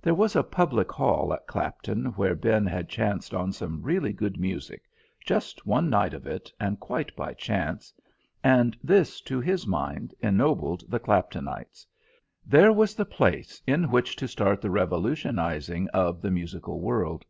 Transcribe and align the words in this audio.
There 0.00 0.14
was 0.14 0.36
a 0.36 0.44
public 0.44 0.92
hall 0.92 1.32
at 1.34 1.48
Clapton 1.48 2.04
where 2.12 2.36
Ben 2.36 2.66
had 2.66 2.88
chanced 2.88 3.34
on 3.34 3.50
some 3.50 3.82
really 3.82 4.12
good 4.12 4.38
music 4.38 4.84
just 5.24 5.66
one 5.66 5.90
night 5.90 6.14
of 6.14 6.24
it, 6.24 6.52
and 6.60 6.78
quite 6.78 7.16
by 7.16 7.34
chance 7.34 7.92
and 8.44 8.76
this, 8.84 9.20
to 9.22 9.40
his 9.40 9.66
mind, 9.66 10.14
ennobled 10.20 10.84
the 10.88 11.00
Claptonites; 11.00 11.84
there 12.46 12.72
was 12.72 12.94
the 12.94 13.04
place 13.04 13.60
in 13.66 13.90
which 13.90 14.14
to 14.14 14.28
start 14.28 14.60
the 14.60 14.70
revolutionising 14.70 15.88
of 15.88 16.22
the 16.22 16.30
musical 16.30 16.78
world. 16.80 17.24